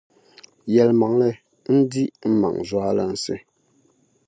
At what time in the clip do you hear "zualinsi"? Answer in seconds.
2.69-3.35